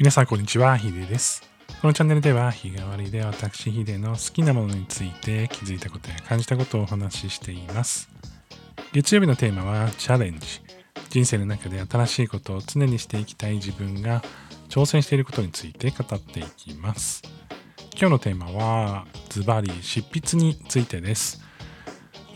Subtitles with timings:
[0.00, 1.42] 皆さんこんにちは、ヒデです。
[1.82, 8.08] このチャンネルでは日替わりで私ヒデの好きなものについて気づいたことや感じたことをお話ししています。
[8.94, 10.62] 月曜日のテーマはチャレンジ。
[11.10, 14.22] 人生の中で新しいことを常にしていきたい自分が
[14.70, 17.20] 挑戦していることについて語っていきます。
[17.92, 21.42] 今日のテーマはズバリ執筆についてです。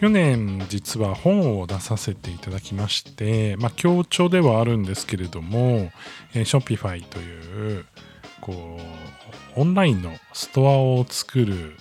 [0.05, 5.91] 去年実は本を出させていただきまして、まあ強調ではあるんですけれども、
[6.35, 7.87] えー Shopify という
[8.43, 8.79] こ
[9.57, 11.79] うオンラインのストアを作る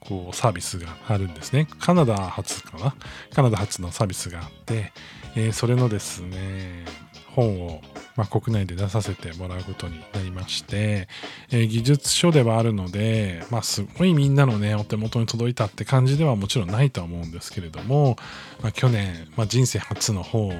[0.00, 1.68] こうサービスがあるんですね。
[1.78, 2.94] カナダ発かな？
[3.34, 4.90] カナダ発のサービスがあって、
[5.34, 6.86] えーそれのですね、
[7.34, 7.82] 本を、
[8.16, 11.08] まあ、国内で出させてもらうことになりまして、
[11.50, 18.16] えー技術書ではあるので、まあ、すごいみんなのね、お手元に届いたって感じではもちろんないとは思うんですけれども、
[18.62, 20.52] まあ、去年、まあ、人生初の本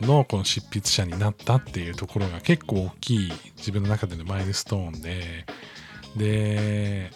[0.00, 5.46] のこの執筆者になったっていうところが結構大きい自分の中でのマイルストーンで、
[6.16, 7.10] で、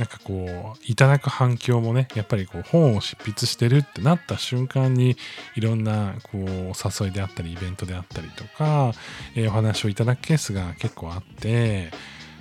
[0.00, 5.18] なんかこう、いただく反響もね、やっぱりこう本を執筆してるってなった瞬間に、
[5.56, 8.94] いろんなこう、誘いであったり、イベントであったりとか、
[9.34, 11.90] えーお話をいただくケースが結構あって、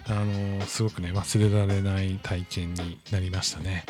[0.08, 3.84] あのすごくね、忘れられない体験になりましたね。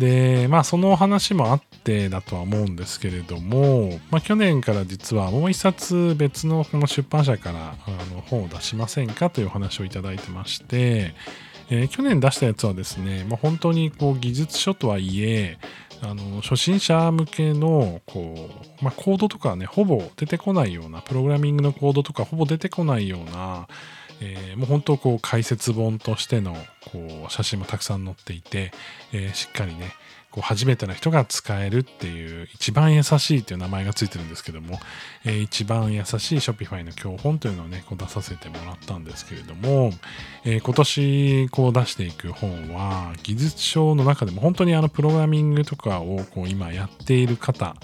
[0.00, 11.14] で、まあそのお話もあってだとは思うんですけれども、まあ去年から実はもう一冊別のこの出版社からあの本を出しませんかというお話をいただいてまして、
[11.70, 15.58] えー去年出したやつはですね、まあ、本当にこう技術書とはいえ、
[16.02, 23.68] あの初心者向けのこう、まあ、コードとかねほぼ出てこないようなプログラミングのコードとかほぼ出てこないような、
[24.20, 26.54] えーもう本当こう解説本としての
[26.92, 28.72] こう写真もたくさん載っていて、
[29.12, 29.92] えーしっかりね
[30.30, 34.78] こう初めての人が使えるっていう一番優しいという名前がついてるんですけども、
[35.24, 39.92] えー一番優しい Shopify の教本というのをねこう出させてもらったんですけれども、
[40.44, 47.74] えー今年こう出していく本は技術書の中でも本当にあのプログラミングとかをこう今やっている方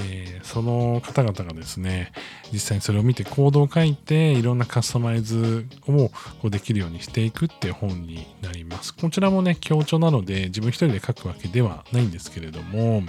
[0.00, 2.10] えーその方々がですね
[2.52, 8.92] 実際にそれを見てコードを書いていろんなカスタマイズをこうできるようにしていくっていう本になります。
[8.92, 13.02] こちらもね強調なので自分一人で書くわけではないんですけれども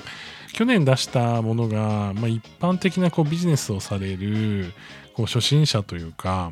[0.54, 4.74] 去年出したものが、まあ、一般的なこうビジネスをされる
[5.16, 6.52] こう初心者というか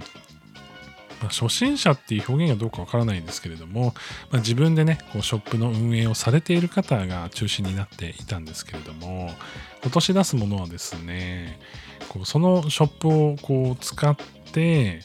[1.22, 3.94] まあ初心者っていう表現がどうかわからないんですけれども、
[4.32, 9.30] まあ、自分でねこうショップの運営をされている方が中心になっていたんですけれども
[9.82, 11.60] 今年出すものはですね
[12.10, 15.02] こうそのショップをこう使って、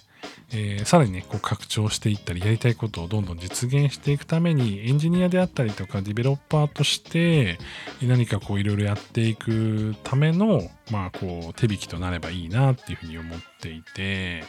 [0.52, 7.58] えーさらにねこう拡張していったりやりたいことをどんどん実現していくためにエンジニアであったりとかディベロッパーとして
[8.02, 14.44] 何かこういろいろやっていくためのまあこう手引きとなればいいなっていうふうに思っていて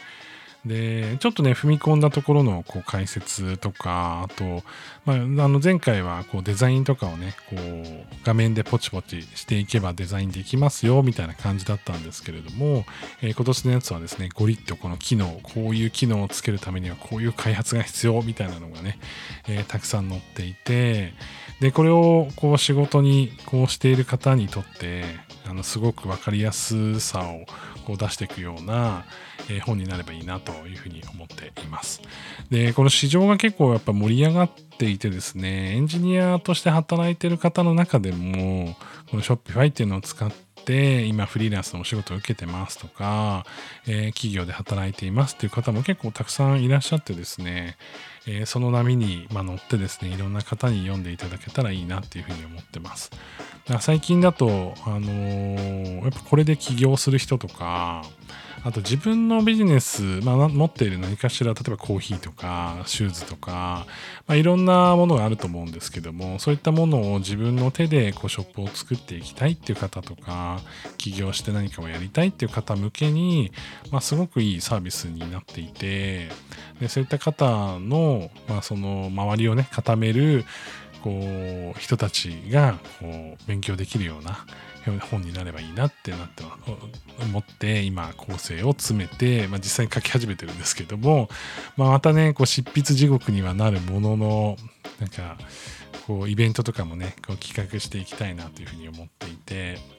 [0.66, 4.62] でちょっとね踏み込んだところのこう解説とかあと、
[5.04, 12.84] まあ、あの前回はこうデザインとかをねこう画面でポチポチしていけばデザインできますよみたいな感じだったんですけれども、
[13.22, 18.98] えー今年のやつはですねゴリッとこの機能こういう機能をつけるためにはこういう開発が必要みたいなのがね、
[19.46, 21.12] えーたくさん載っていて
[21.60, 25.04] でこれをこう仕事にこうしている方にとって
[25.48, 27.44] あのすごく分かりやすさを
[27.86, 29.04] こう出していくような、
[29.48, 32.02] え本になればいいなというふうに思っています。
[32.50, 38.76] でこの市場が結構やっぱ盛り上がっていてですねエンジニアとして働いてる方の中でも
[39.10, 40.32] この Shopify っていうのを使っ
[40.64, 43.44] て今フリーランスのお仕事を受けてますとか、
[43.86, 47.76] えー企業で働いていますっていう方も結構たくさんいらっしゃってですね、
[48.26, 53.10] えーその波に、まあ、乗ってですねいろんな方に読んでいただけたらいいなっていうふうに思ってます。
[53.80, 58.04] 最近だと、あのーやっぱこれで起業する人とか
[58.66, 63.86] あと自分のビジネス、まあ、持っている何かしら例えばコーヒーとかシューズとか、
[64.26, 70.60] まあ、いろんなものがあると思うんですけどもそういったものを自分の手でこうショップを作っていきたいっていう方とか
[70.98, 73.52] 起業して何かをやりたいっていう方向けに、
[73.92, 76.28] まあ、すごくいいサービスになっていて
[76.80, 78.15] でそういった方の,、
[78.48, 80.44] まあその周りをね固める
[81.02, 84.44] こう人たちがこう勉強できるような
[85.10, 86.42] 本になればいいなってなって
[87.22, 91.28] 思って今構成を詰めて、まあ、実際に書き始めてるんですけども、
[91.76, 94.56] まあ、またねこう執筆地獄にはなるものの
[95.00, 95.36] なんか
[96.06, 99.95] こうイベントとかもねこう企画していきたいなというふうに思っていて。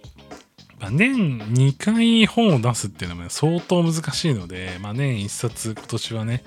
[0.80, 6.44] まあ、年2回本を出すっていうのも相当難しいので、まあ、年1冊今年はね、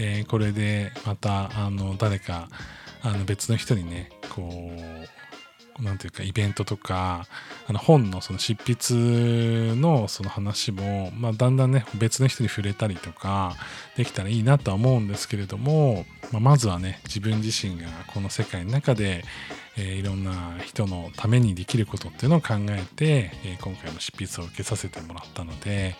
[0.00, 2.48] えーこれでまたあの誰か
[3.02, 5.08] あの別の人にねこう
[5.80, 7.26] なんていうか、イベントとか、
[7.66, 13.54] あの本のその執筆のその話も、まあ、だんだんね、別の人に触れたりとか、
[13.96, 19.24] できたらいいなとは思うんですけれども、まあ、まずはね、自分自身がこの世界の中で、
[19.76, 25.94] えー、いろんな人のためにできることっていうのを考えて、えー、今回の執筆を受けさせてもらったので、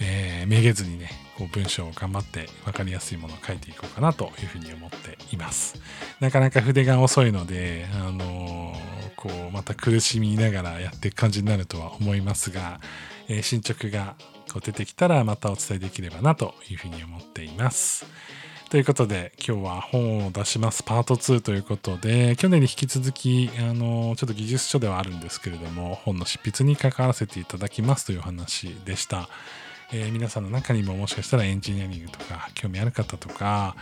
[0.00, 5.80] えー、めげずにね、こう文章を頑張って分かりやすいものを書いていこうかなというふうに思っています。
[6.20, 12.82] なかなか筆が遅いので、あのー、こうまた苦しみながらやっていく感じになるとは思いますが、
[13.26, 14.16] えー、進捗が
[14.52, 18.04] こう出てきたらまたお伝えできればなというふうに思っています。
[18.68, 29.28] ということで、今日は本を出しますパート2ということで、去年に引き続き、あの、ちょっと技術書ではあるんですけれども、本の執筆に関わらせていただきますという話でした。
[29.92, 33.76] えー、皆さんの中にももしかしたらエンジニアリングとか興味ある方とか、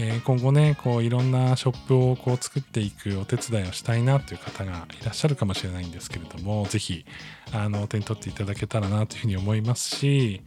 [0.00, 7.04] えー、今後ねこういろんなショップをこう作っていくお手伝いをしたいなという方がいらっしゃるかもしれないんですけれども是非
[7.52, 10.42] あの手に取っていただけたらなというふうに思いますし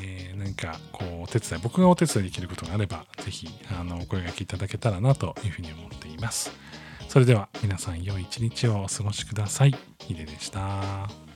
[0.00, 6.50] えー、何かこうお手伝い僕がお手伝いできることがあれば是非あのお声がけいただけたらなというふうに思っています。
[7.08, 9.74] それでは皆さん良い一日をお過ごしください。
[9.98, 11.31] ヒデでした。